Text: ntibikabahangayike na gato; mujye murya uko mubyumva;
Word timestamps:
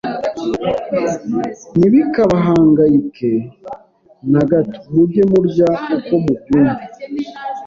ntibikabahangayike 1.77 3.31
na 4.31 4.41
gato; 4.49 4.79
mujye 4.93 5.23
murya 5.31 5.69
uko 5.97 6.13
mubyumva; 6.23 6.85